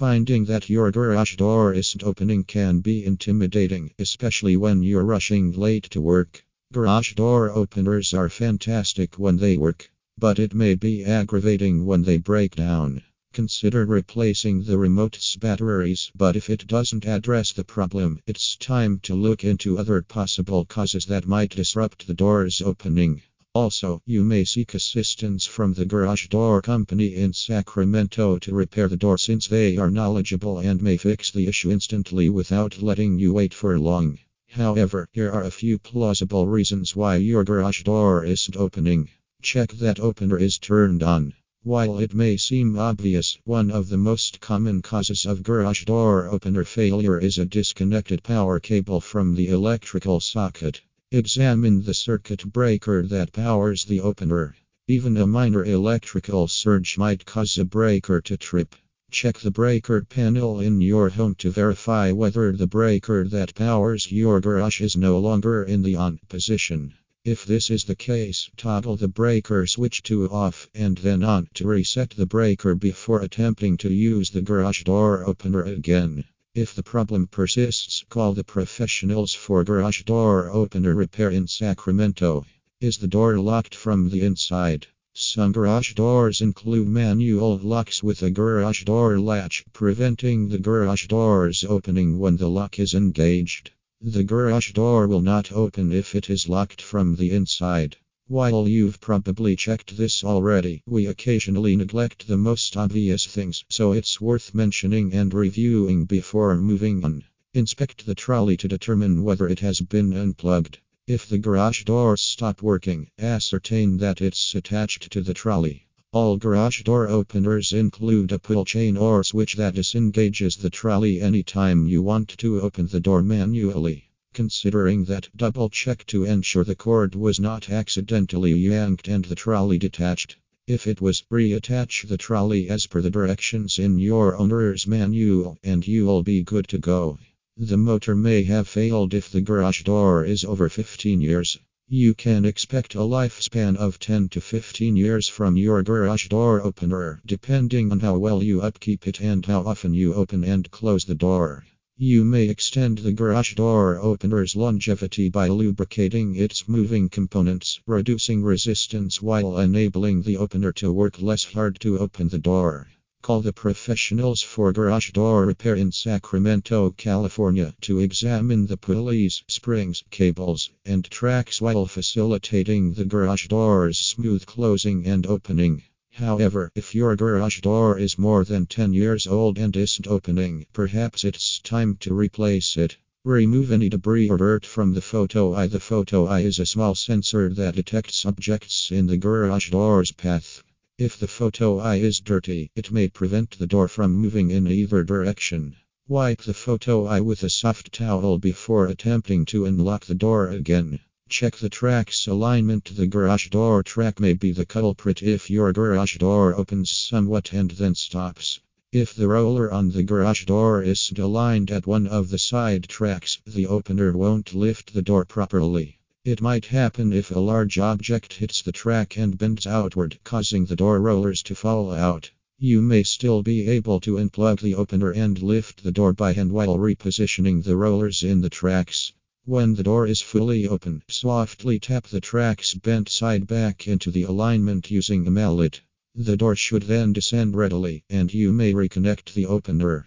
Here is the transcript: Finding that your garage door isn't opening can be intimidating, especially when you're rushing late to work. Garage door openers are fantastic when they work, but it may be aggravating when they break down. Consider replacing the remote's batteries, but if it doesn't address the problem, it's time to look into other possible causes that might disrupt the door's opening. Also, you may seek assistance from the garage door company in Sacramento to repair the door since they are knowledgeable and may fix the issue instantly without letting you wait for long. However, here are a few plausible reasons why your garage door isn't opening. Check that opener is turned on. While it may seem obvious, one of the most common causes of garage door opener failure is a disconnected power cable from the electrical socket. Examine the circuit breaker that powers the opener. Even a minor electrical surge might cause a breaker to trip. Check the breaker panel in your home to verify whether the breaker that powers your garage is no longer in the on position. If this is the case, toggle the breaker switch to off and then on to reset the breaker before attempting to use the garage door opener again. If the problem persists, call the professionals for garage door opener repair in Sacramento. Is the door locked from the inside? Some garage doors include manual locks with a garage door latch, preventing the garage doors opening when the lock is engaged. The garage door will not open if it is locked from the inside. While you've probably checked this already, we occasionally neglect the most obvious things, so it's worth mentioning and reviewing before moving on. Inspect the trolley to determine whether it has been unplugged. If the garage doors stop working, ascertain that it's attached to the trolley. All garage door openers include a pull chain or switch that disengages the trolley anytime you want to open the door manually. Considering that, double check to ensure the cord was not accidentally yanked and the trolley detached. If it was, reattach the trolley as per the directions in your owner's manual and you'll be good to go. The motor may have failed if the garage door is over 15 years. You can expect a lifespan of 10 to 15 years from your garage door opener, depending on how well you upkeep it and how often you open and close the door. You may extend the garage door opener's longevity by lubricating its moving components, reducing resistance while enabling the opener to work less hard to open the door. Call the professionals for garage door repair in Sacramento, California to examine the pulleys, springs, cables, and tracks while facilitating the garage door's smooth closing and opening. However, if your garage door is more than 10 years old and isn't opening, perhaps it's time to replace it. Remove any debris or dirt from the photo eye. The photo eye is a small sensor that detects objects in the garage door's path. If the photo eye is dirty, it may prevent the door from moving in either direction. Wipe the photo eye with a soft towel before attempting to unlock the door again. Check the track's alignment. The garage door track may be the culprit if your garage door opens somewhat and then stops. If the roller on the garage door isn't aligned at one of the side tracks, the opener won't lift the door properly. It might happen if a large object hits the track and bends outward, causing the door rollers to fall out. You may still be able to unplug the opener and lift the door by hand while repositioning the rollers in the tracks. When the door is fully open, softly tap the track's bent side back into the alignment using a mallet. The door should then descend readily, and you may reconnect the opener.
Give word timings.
Finding 0.00 0.46
that 0.46 0.70
your 0.70 0.90
garage 0.90 1.36
door 1.36 1.74
isn't 1.74 2.02
opening 2.02 2.42
can 2.42 2.80
be 2.80 3.04
intimidating, 3.04 3.92
especially 3.98 4.56
when 4.56 4.82
you're 4.82 5.04
rushing 5.04 5.52
late 5.52 5.82
to 5.90 6.00
work. 6.00 6.42
Garage 6.72 7.12
door 7.12 7.50
openers 7.50 8.14
are 8.14 8.30
fantastic 8.30 9.18
when 9.18 9.36
they 9.36 9.58
work, 9.58 9.90
but 10.16 10.38
it 10.38 10.54
may 10.54 10.74
be 10.74 11.04
aggravating 11.04 11.84
when 11.84 12.02
they 12.02 12.16
break 12.16 12.56
down. 12.56 13.02
Consider 13.34 13.84
replacing 13.84 14.62
the 14.62 14.78
remote's 14.78 15.36
batteries, 15.36 16.10
but 16.16 16.34
if 16.34 16.48
it 16.48 16.66
doesn't 16.66 17.04
address 17.04 17.52
the 17.52 17.62
problem, 17.62 18.22
it's 18.26 18.56
time 18.56 19.00
to 19.00 19.14
look 19.14 19.44
into 19.44 19.78
other 19.78 20.00
possible 20.00 20.64
causes 20.64 21.04
that 21.04 21.26
might 21.26 21.50
disrupt 21.50 22.06
the 22.06 22.14
door's 22.14 22.62
opening. 22.62 23.20
Also, 23.52 24.00
you 24.06 24.22
may 24.22 24.44
seek 24.44 24.74
assistance 24.74 25.44
from 25.44 25.74
the 25.74 25.84
garage 25.84 26.28
door 26.28 26.62
company 26.62 27.16
in 27.16 27.32
Sacramento 27.32 28.38
to 28.38 28.54
repair 28.54 28.86
the 28.86 28.96
door 28.96 29.18
since 29.18 29.48
they 29.48 29.76
are 29.76 29.90
knowledgeable 29.90 30.60
and 30.60 30.80
may 30.80 30.96
fix 30.96 31.32
the 31.32 31.48
issue 31.48 31.68
instantly 31.68 32.28
without 32.28 32.80
letting 32.80 33.18
you 33.18 33.32
wait 33.32 33.52
for 33.52 33.76
long. 33.76 34.16
However, 34.50 35.08
here 35.10 35.32
are 35.32 35.42
a 35.42 35.50
few 35.50 35.80
plausible 35.80 36.46
reasons 36.46 36.94
why 36.94 37.16
your 37.16 37.42
garage 37.42 37.82
door 37.82 38.24
isn't 38.24 38.56
opening. 38.56 39.08
Check 39.42 39.72
that 39.72 39.98
opener 39.98 40.38
is 40.38 40.56
turned 40.56 41.02
on. 41.02 41.34
While 41.64 41.98
it 41.98 42.14
may 42.14 42.36
seem 42.36 42.78
obvious, 42.78 43.36
one 43.42 43.72
of 43.72 43.88
the 43.88 43.98
most 43.98 44.38
common 44.38 44.80
causes 44.80 45.26
of 45.26 45.42
garage 45.42 45.86
door 45.86 46.28
opener 46.28 46.62
failure 46.62 47.18
is 47.18 47.36
a 47.36 47.46
disconnected 47.46 48.22
power 48.22 48.60
cable 48.60 49.00
from 49.00 49.34
the 49.34 49.48
electrical 49.48 50.20
socket. 50.20 50.82
Examine 51.12 51.82
the 51.82 51.92
circuit 51.92 52.44
breaker 52.52 53.04
that 53.04 53.32
powers 53.32 53.84
the 53.84 53.98
opener. 53.98 54.54
Even 54.86 55.16
a 55.16 55.26
minor 55.26 55.64
electrical 55.64 56.46
surge 56.46 56.96
might 56.96 57.24
cause 57.24 57.58
a 57.58 57.64
breaker 57.64 58.20
to 58.20 58.36
trip. 58.36 58.76
Check 59.10 59.40
the 59.40 59.50
breaker 59.50 60.04
panel 60.04 60.60
in 60.60 60.80
your 60.80 61.08
home 61.08 61.34
to 61.38 61.50
verify 61.50 62.12
whether 62.12 62.52
the 62.52 62.68
breaker 62.68 63.26
that 63.26 63.56
powers 63.56 64.12
your 64.12 64.40
garage 64.40 64.80
is 64.80 64.96
no 64.96 65.18
longer 65.18 65.64
in 65.64 65.82
the 65.82 65.96
on 65.96 66.20
position. 66.28 66.94
If 67.24 67.44
this 67.44 67.70
is 67.70 67.82
the 67.82 67.96
case, 67.96 68.48
toggle 68.56 68.96
the 68.96 69.08
breaker 69.08 69.66
switch 69.66 70.04
to 70.04 70.30
off 70.30 70.70
and 70.76 70.96
then 70.98 71.24
on 71.24 71.48
to 71.54 71.66
reset 71.66 72.10
the 72.10 72.26
breaker 72.26 72.76
before 72.76 73.20
attempting 73.20 73.78
to 73.78 73.92
use 73.92 74.30
the 74.30 74.42
garage 74.42 74.84
door 74.84 75.26
opener 75.26 75.64
again. 75.64 76.22
If 76.52 76.74
the 76.74 76.82
problem 76.82 77.28
persists, 77.28 78.04
call 78.08 78.34
the 78.34 78.42
professionals 78.42 79.32
for 79.32 79.62
garage 79.62 80.02
door 80.02 80.50
opener 80.50 80.96
repair 80.96 81.30
in 81.30 81.46
Sacramento. 81.46 82.44
Is 82.80 82.98
the 82.98 83.06
door 83.06 83.38
locked 83.38 83.72
from 83.72 84.10
the 84.10 84.22
inside? 84.22 84.88
Some 85.14 85.52
garage 85.52 85.94
doors 85.94 86.40
include 86.40 86.88
manual 86.88 87.56
locks 87.58 88.02
with 88.02 88.20
a 88.24 88.32
garage 88.32 88.82
door 88.82 89.20
latch, 89.20 89.64
preventing 89.72 90.48
the 90.48 90.58
garage 90.58 91.06
doors 91.06 91.62
opening 91.62 92.18
when 92.18 92.36
the 92.36 92.50
lock 92.50 92.80
is 92.80 92.94
engaged. 92.94 93.70
The 94.00 94.24
garage 94.24 94.72
door 94.72 95.06
will 95.06 95.22
not 95.22 95.52
open 95.52 95.92
if 95.92 96.16
it 96.16 96.28
is 96.28 96.48
locked 96.48 96.82
from 96.82 97.14
the 97.14 97.30
inside. 97.30 97.96
While 98.30 98.68
you've 98.68 99.00
probably 99.00 99.56
checked 99.56 99.96
this 99.96 100.22
already, 100.22 100.84
we 100.86 101.06
occasionally 101.06 101.74
neglect 101.74 102.28
the 102.28 102.36
most 102.36 102.76
obvious 102.76 103.26
things, 103.26 103.64
so 103.68 103.90
it's 103.90 104.20
worth 104.20 104.54
mentioning 104.54 105.12
and 105.12 105.34
reviewing 105.34 106.04
before 106.04 106.56
moving 106.56 107.04
on. 107.04 107.24
Inspect 107.54 108.06
the 108.06 108.14
trolley 108.14 108.56
to 108.58 108.68
determine 108.68 109.24
whether 109.24 109.48
it 109.48 109.58
has 109.58 109.80
been 109.80 110.12
unplugged. 110.12 110.78
If 111.08 111.28
the 111.28 111.38
garage 111.38 111.82
doors 111.82 112.20
stop 112.20 112.62
working, 112.62 113.08
ascertain 113.18 113.96
that 113.96 114.20
it's 114.20 114.54
attached 114.54 115.10
to 115.10 115.22
the 115.22 115.34
trolley. 115.34 115.88
All 116.12 116.36
garage 116.36 116.84
door 116.84 117.08
openers 117.08 117.72
include 117.72 118.30
a 118.30 118.38
pull 118.38 118.64
chain 118.64 118.96
or 118.96 119.24
switch 119.24 119.56
that 119.56 119.74
disengages 119.74 120.54
the 120.54 120.70
trolley 120.70 121.20
anytime 121.20 121.88
you 121.88 122.00
want 122.00 122.28
to 122.38 122.60
open 122.60 122.86
the 122.86 123.00
door 123.00 123.24
manually. 123.24 124.09
Considering 124.32 125.06
that, 125.06 125.28
double 125.36 125.68
check 125.68 126.06
to 126.06 126.22
ensure 126.22 126.62
the 126.62 126.76
cord 126.76 127.16
was 127.16 127.40
not 127.40 127.68
accidentally 127.68 128.52
yanked 128.52 129.08
and 129.08 129.24
the 129.24 129.34
trolley 129.34 129.76
detached. 129.76 130.36
If 130.68 130.86
it 130.86 131.00
was, 131.00 131.24
reattach 131.32 132.06
the 132.06 132.16
trolley 132.16 132.68
as 132.68 132.86
per 132.86 133.00
the 133.00 133.10
directions 133.10 133.76
in 133.80 133.98
your 133.98 134.36
owner's 134.36 134.86
manual 134.86 135.58
and 135.64 135.84
you'll 135.84 136.22
be 136.22 136.44
good 136.44 136.68
to 136.68 136.78
go. 136.78 137.18
The 137.56 137.76
motor 137.76 138.14
may 138.14 138.44
have 138.44 138.68
failed 138.68 139.14
if 139.14 139.32
the 139.32 139.40
garage 139.40 139.82
door 139.82 140.24
is 140.24 140.44
over 140.44 140.68
15 140.68 141.20
years. 141.20 141.58
You 141.88 142.14
can 142.14 142.44
expect 142.44 142.94
a 142.94 142.98
lifespan 142.98 143.76
of 143.76 143.98
10 143.98 144.28
to 144.28 144.40
15 144.40 144.94
years 144.94 145.26
from 145.26 145.56
your 145.56 145.82
garage 145.82 146.28
door 146.28 146.62
opener, 146.62 147.20
depending 147.26 147.90
on 147.90 147.98
how 147.98 148.16
well 148.16 148.44
you 148.44 148.60
upkeep 148.60 149.08
it 149.08 149.20
and 149.20 149.44
how 149.44 149.62
often 149.64 149.92
you 149.92 150.14
open 150.14 150.44
and 150.44 150.70
close 150.70 151.04
the 151.04 151.16
door. 151.16 151.64
You 152.02 152.24
may 152.24 152.48
extend 152.48 152.96
the 152.96 153.12
garage 153.12 153.56
door 153.56 153.98
opener's 153.98 154.56
longevity 154.56 155.28
by 155.28 155.48
lubricating 155.48 156.34
its 156.34 156.66
moving 156.66 157.10
components, 157.10 157.78
reducing 157.86 158.42
resistance 158.42 159.20
while 159.20 159.58
enabling 159.58 160.22
the 160.22 160.38
opener 160.38 160.72
to 160.80 160.90
work 160.94 161.20
less 161.20 161.44
hard 161.44 161.78
to 161.80 161.98
open 161.98 162.30
the 162.30 162.38
door. 162.38 162.88
Call 163.20 163.42
the 163.42 163.52
professionals 163.52 164.40
for 164.40 164.72
garage 164.72 165.10
door 165.10 165.44
repair 165.44 165.74
in 165.74 165.92
Sacramento, 165.92 166.92
California 166.92 167.74
to 167.82 167.98
examine 167.98 168.66
the 168.66 168.78
pulleys, 168.78 169.42
springs, 169.46 170.02
cables, 170.10 170.70
and 170.86 171.04
tracks 171.04 171.60
while 171.60 171.84
facilitating 171.84 172.94
the 172.94 173.04
garage 173.04 173.46
door's 173.48 173.98
smooth 173.98 174.46
closing 174.46 175.04
and 175.04 175.26
opening. 175.26 175.82
However, 176.20 176.70
if 176.74 176.94
your 176.94 177.16
garage 177.16 177.60
door 177.60 177.98
is 177.98 178.18
more 178.18 178.44
than 178.44 178.66
10 178.66 178.92
years 178.92 179.26
old 179.26 179.56
and 179.58 179.74
isn't 179.74 180.06
opening, 180.06 180.66
perhaps 180.72 181.24
it's 181.24 181.58
time 181.60 181.96
to 182.00 182.12
replace 182.12 182.76
it. 182.76 182.98
Remove 183.24 183.72
any 183.72 183.88
debris 183.88 184.28
or 184.28 184.36
dirt 184.36 184.66
from 184.66 184.92
the 184.92 185.00
photo 185.00 185.54
eye. 185.54 185.66
The 185.66 185.80
photo 185.80 186.26
eye 186.26 186.40
is 186.40 186.58
a 186.58 186.66
small 186.66 186.94
sensor 186.94 187.54
that 187.54 187.76
detects 187.76 188.26
objects 188.26 188.90
in 188.90 189.06
the 189.06 189.16
garage 189.16 189.70
door's 189.70 190.12
path. 190.12 190.62
If 190.98 191.16
the 191.16 191.26
photo 191.26 191.78
eye 191.78 191.96
is 191.96 192.20
dirty, 192.20 192.70
it 192.74 192.90
may 192.90 193.08
prevent 193.08 193.58
the 193.58 193.66
door 193.66 193.88
from 193.88 194.12
moving 194.12 194.50
in 194.50 194.66
either 194.66 195.04
direction. 195.04 195.76
Wipe 196.06 196.42
the 196.42 196.54
photo 196.54 197.06
eye 197.06 197.20
with 197.20 197.44
a 197.44 197.48
soft 197.48 197.92
towel 197.92 198.36
before 198.38 198.86
attempting 198.88 199.44
to 199.46 199.64
unlock 199.64 200.04
the 200.04 200.14
door 200.14 200.48
again. 200.48 201.00
Check 201.30 201.58
the 201.58 201.68
track's 201.68 202.26
alignment. 202.26 202.96
The 202.96 203.06
garage 203.06 203.50
door 203.50 203.84
track 203.84 204.18
may 204.18 204.32
be 204.32 204.50
the 204.50 204.66
culprit 204.66 205.22
if 205.22 205.48
your 205.48 205.72
garage 205.72 206.18
door 206.18 206.56
opens 206.56 206.90
somewhat 206.90 207.52
and 207.52 207.70
then 207.70 207.94
stops. 207.94 208.58
If 208.90 209.14
the 209.14 209.28
roller 209.28 209.70
on 209.72 209.90
the 209.90 210.02
garage 210.02 210.44
door 210.44 210.82
isn't 210.82 211.20
aligned 211.20 211.70
at 211.70 211.86
one 211.86 212.08
of 212.08 212.30
the 212.30 212.38
side 212.38 212.88
tracks, 212.88 213.38
the 213.46 213.68
opener 213.68 214.10
won't 214.16 214.54
lift 214.56 214.92
the 214.92 215.02
door 215.02 215.24
properly. 215.24 216.00
It 216.24 216.42
might 216.42 216.66
happen 216.66 217.12
if 217.12 217.30
a 217.30 217.38
large 217.38 217.78
object 217.78 218.32
hits 218.32 218.60
the 218.60 218.72
track 218.72 219.16
and 219.16 219.38
bends 219.38 219.68
outward, 219.68 220.18
causing 220.24 220.64
the 220.64 220.74
door 220.74 221.00
rollers 221.00 221.44
to 221.44 221.54
fall 221.54 221.92
out. 221.92 222.28
You 222.58 222.82
may 222.82 223.04
still 223.04 223.44
be 223.44 223.68
able 223.68 224.00
to 224.00 224.16
unplug 224.16 224.62
the 224.62 224.74
opener 224.74 225.12
and 225.12 225.40
lift 225.40 225.84
the 225.84 225.92
door 225.92 226.12
by 226.12 226.32
hand 226.32 226.50
while 226.50 226.76
repositioning 226.76 227.62
the 227.62 227.76
rollers 227.76 228.24
in 228.24 228.40
the 228.40 228.50
tracks. 228.50 229.12
When 229.50 229.74
the 229.74 229.82
door 229.82 230.06
is 230.06 230.20
fully 230.20 230.68
open, 230.68 231.02
softly 231.08 231.80
tap 231.80 232.06
the 232.06 232.20
track's 232.20 232.74
bent 232.74 233.08
side 233.08 233.48
back 233.48 233.88
into 233.88 234.12
the 234.12 234.22
alignment 234.22 234.92
using 234.92 235.26
a 235.26 235.30
mallet. 235.32 235.80
The 236.14 236.36
door 236.36 236.54
should 236.54 236.84
then 236.84 237.12
descend 237.12 237.56
readily, 237.56 238.04
and 238.08 238.32
you 238.32 238.52
may 238.52 238.72
reconnect 238.74 239.34
the 239.34 239.46
opener. 239.46 240.06